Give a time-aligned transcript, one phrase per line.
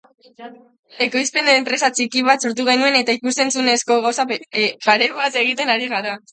[1.05, 6.21] Ekoizpen-enpresa txiki bat sortu genuen eta ikus-entzunezko gauza pare bat egiten ari gara.